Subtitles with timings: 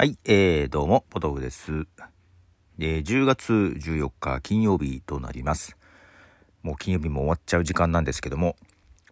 [0.00, 1.86] はい、えー、どうも、ポトフです。
[2.78, 5.76] えー、10月14日金曜日となります。
[6.62, 8.56] もう金曜日も終わっちゃう時間なんですけども、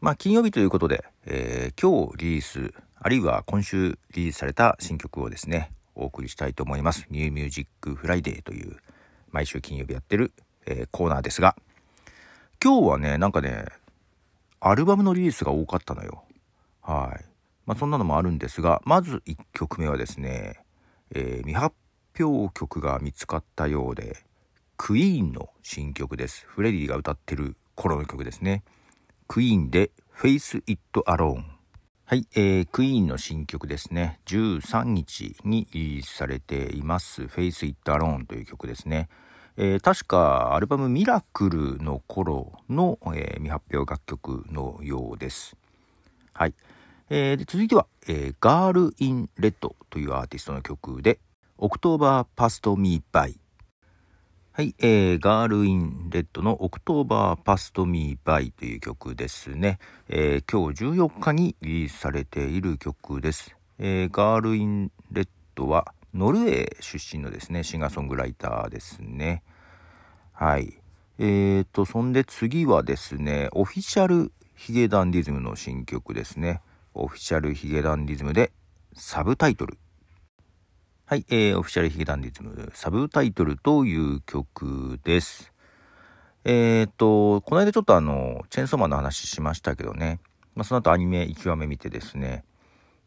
[0.01, 7.07] まあ金曜日ということで、えー、今日リリース、あるいは今週リリースされた新曲をですね、お送りしたいと思います。
[7.11, 8.79] New Music Friday という、
[9.31, 10.33] 毎週金曜日やってる、
[10.65, 11.55] えーコーナーですが、
[12.65, 13.67] 今日はね、なんかね、
[14.59, 16.25] アルバムのリリースが多かったのよ。
[16.81, 17.27] はい。
[17.67, 20.63] まあそんなのもあるんですが、まず1曲目はですね、
[21.15, 21.75] えー未発
[22.19, 24.17] 表曲が見つかったようで、
[24.77, 26.45] クイーンの新曲です。
[26.47, 28.63] フレディが歌ってる頃の曲ですね。
[29.27, 31.45] クイーンで Face It Alone。
[32.05, 34.19] はい、えー、クイーンの新曲ですね。
[34.27, 37.23] 13日にリリースされています。
[37.25, 39.09] Face It Alone という曲ですね。
[39.57, 45.57] えー確かアルバムミラクルの頃の、えー未発表楽曲のようです。
[46.33, 46.55] はい。
[47.11, 51.19] えーで続いては、えー、 girl in red というアーティストの曲で、
[51.57, 53.41] October Passed Me By。
[54.53, 59.79] はい、えー、 girl in red の October Passed Me By という曲ですね。
[60.09, 63.57] えー今日14日にリリースされている曲です。
[63.79, 69.43] えー girl in red はノルウェー出身のですね、シンガーソングライターですね。
[70.33, 70.79] はい。
[71.19, 76.61] えーと、そんで次はですね、 Official髭男dism の新曲ですね。
[76.95, 78.51] オフィシャルヒゲダンディズムで
[79.01, 79.79] サブタイトル。
[81.07, 85.53] はい、えー、オフィシャルヒゲダンディズム、サブタイトルという曲です。
[86.45, 90.19] えーと、この間ちょっとあの、チェーンソーマンの話しましたけどね、
[90.57, 92.45] まあ、その後アニメ1話目見てですね、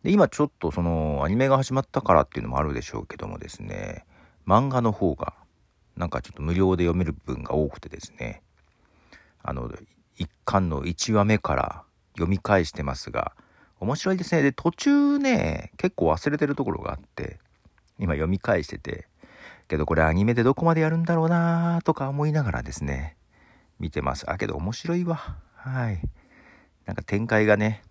[0.02, 4.05] で、今ちょっとその、アニメが始まったからっていうのもあるでしょうけどもですね、
[4.48, 5.33] 漫画の方が、
[5.98, 8.44] なんかちょっと無料で読める分が多くてですね、
[9.44, 9.70] あの、
[10.16, 11.83] 一巻の1話目から
[12.14, 13.33] 読み返してますが、
[13.81, 14.43] 面白いですね。
[14.43, 17.39] で、途中ね、結構忘れてるところがあって、
[17.97, 19.08] 今読み返してて、
[19.67, 23.17] けどこれアニメでどこまでやるんだろうなーとか思いながらですね、
[23.80, 24.30] 見てます。
[24.30, 25.36] あ、けど面白いわ。
[25.55, 25.99] はい。
[26.86, 27.81] なんか展開がね、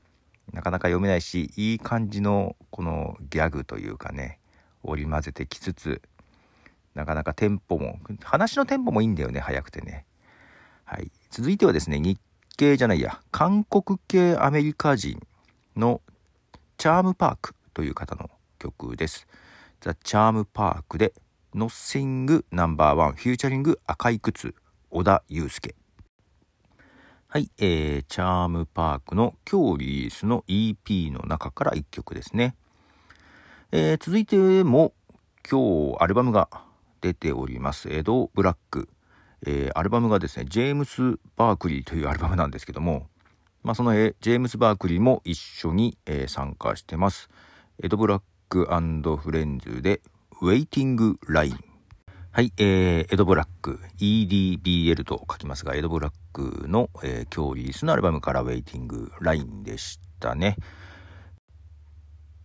[0.53, 4.39] なかなか読めないし、いい感じのこのギャグというかね、
[4.85, 6.01] 織り交ぜてきつつ、
[6.95, 10.05] なかなかテンポも、話のテンポもいいんだよね、早くてね。
[10.85, 11.11] はい。
[11.31, 12.21] 続いてはですね、日
[12.57, 15.21] 系じゃないや、韓国系アメリカ人
[15.81, 16.03] の
[16.77, 19.27] Charm Park という方の曲です。
[19.81, 21.15] THE CHARM PARK で、
[21.55, 24.55] Nothing Number One、 featuring 赤い靴、
[24.91, 25.75] 小田祐介。
[27.29, 32.55] はい、えー、 Charm Park の今日リリースの EP の中から1曲ですね。
[33.73, 34.93] えー続いても
[35.49, 36.49] 今日アルバムが
[37.01, 37.89] 出ております。
[37.89, 38.89] エド・ブラック。
[39.47, 43.10] えーアルバムがですね、ジェームス・バークリーというアルバムなんですけども、
[43.63, 47.29] まあ、その、えジェームス・バークリーも一緒に、えー参加してます。
[47.83, 48.67] エド・ブラック
[49.17, 50.01] フレンズで、
[50.41, 51.59] ウェイティング・ライン。
[52.33, 60.57] はい、えー、エド・ブラック、EDBL と書きますが、エド・ブラックの、えー今日リリースのアルバムからウェイティング・ラインでしたね。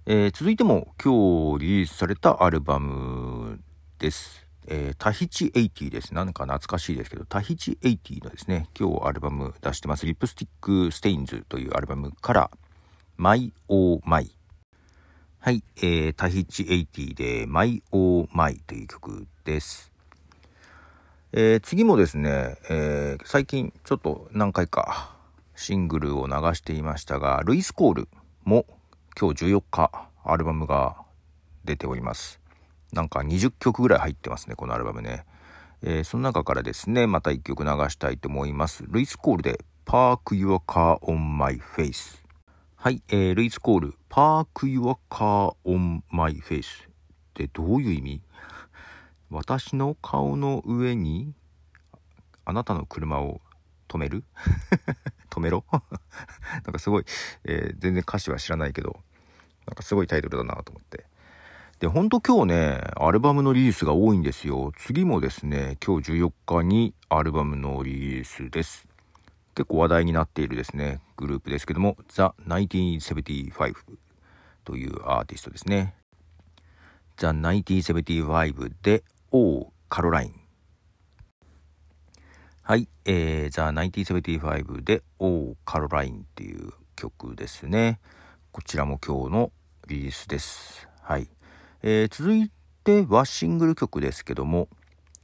[0.06, 3.62] えー続いても今日リリースされたアルバム
[4.00, 4.44] です。
[4.68, 6.14] えータヒチ80です。
[6.14, 12.52] なんか懐かしいですけど、タヒチ80のですね、今日アルバム出してます、 Lipstick Stains というアルバムから、
[13.18, 14.31] My Oh My。
[15.40, 19.92] はい、えータヒチ80で、 My Oh My という曲です。
[21.32, 25.16] えー次もですね、えー最近ちょっと何回か
[25.56, 28.08] シングルを流していましたが、ルイス・コール
[28.44, 28.66] も
[29.20, 30.97] 今日14日アルバムが
[31.64, 32.44] 出ております。
[32.95, 35.25] なんか20曲ぐらい入ってますね、このアルバムね。
[35.81, 38.85] えーその中からですね、また1曲流したいと思います。
[38.88, 42.23] ルイス・コールで Park Your Car on My Face。
[42.78, 46.91] はい、えールイス・コール Park Your Car on My Face っ
[47.34, 48.22] てどういう意味？
[49.29, 51.34] 私の顔の上に
[52.45, 53.41] あなたの車を
[53.89, 54.23] 止める？
[55.29, 55.66] 止めろ？
[55.70, 57.05] なんかすごい、
[57.43, 59.02] えー全然歌詞は知らないけど
[59.67, 61.05] なんかすごいタイトルだなと思って
[61.79, 68.87] でほんと今日ねアルバムのリリースが多いんですよ次もですね今日14日にアルバムのリリースです
[69.55, 73.73] 結構話題になっているですねグループですけども The 1975
[74.63, 75.95] というアーティストですね
[77.17, 80.45] The 1975で O カロライン
[82.63, 83.61] はい、えー、The
[84.01, 87.99] 1975で O カロラインっていう曲ですね。
[88.51, 89.51] こちらも今日の
[89.87, 90.87] リリースです。
[91.03, 91.29] はい。
[91.81, 92.51] えー続い
[92.83, 94.67] てはシングル曲ですけども、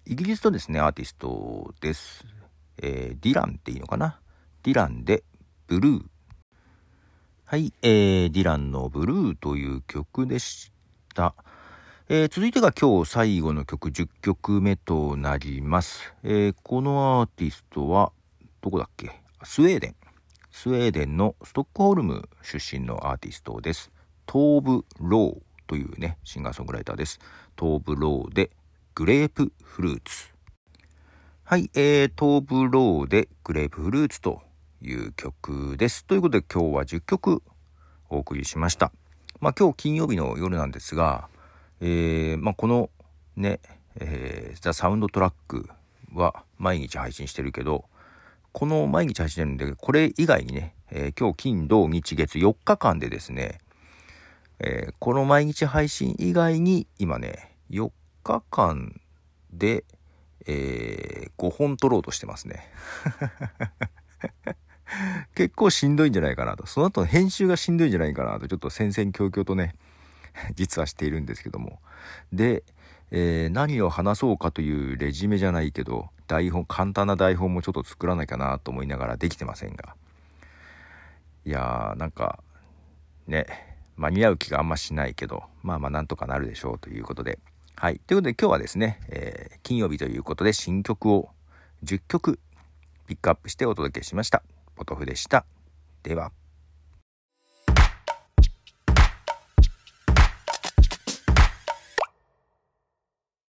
[0.06, 2.26] イギリスのですね、アーティストです。
[2.82, 4.20] えーディランっていいのかな？
[4.64, 5.24] ディランで
[5.68, 6.06] ブルー。
[7.46, 10.72] はい、えーディランのブルーという曲でし
[11.14, 11.36] た。
[12.10, 16.14] えー、続いてが今日最後の曲10曲目となります。
[16.24, 18.12] えー、このアーティストは、
[18.62, 19.22] どこだっけ？
[19.44, 19.96] スウェーデン。
[20.52, 23.92] スウェーデンのストックホルム出身のアーティストです。
[24.26, 27.18] トーブ・ローというね、シンガーソングライターです。
[27.56, 28.52] トーブ・ローで
[28.94, 30.28] グレープフルーツ。
[31.46, 34.42] はい、えー、トーブ・ローでグレープフルーツと
[34.82, 36.04] いう曲です。
[36.04, 37.42] ということで今日は10曲
[38.10, 38.92] お送りしました。
[39.40, 41.30] まあ今日金曜日の夜なんですが、
[41.80, 42.90] えー、まあ、この
[43.38, 43.62] ね、
[43.96, 45.70] えー、ザ・サウンドトラック
[46.14, 47.86] は毎日配信してるけど、
[48.52, 53.62] この毎日配信してるんで、これ以外にね、えー、今日金、土、日、月4日間でですね、
[54.64, 57.92] えー、この毎日配信以外に今ね、4
[58.24, 59.02] 日間
[59.52, 59.86] で、
[60.46, 62.70] えー、5本撮ろうとしてますね。
[65.34, 66.68] 結構しんどいんじゃないかなと。
[66.68, 69.74] その後の編集がしんどいんじゃないかなと、ちょっと戦々恐々とね、
[70.54, 71.80] 実はしているんですけども。
[72.32, 72.64] で、
[73.10, 79.96] えー、何を話そうかというレジュメじゃないけど、台本、簡単な台本もちょっと作らないかなと思いながらできてませんが。
[81.46, 82.44] いやー、なんか、
[83.26, 87.40] ね、間に合う気があんましないけど、まあまあなんとかなるでしょうということで。
[87.76, 88.00] はい。
[88.00, 91.30] ということで今日はですね、えー、金曜日ということで新曲を
[91.84, 92.40] 10曲
[93.08, 94.44] ピックアップしてお届けしました。
[94.76, 95.46] ポトフでした。
[96.04, 96.41] では。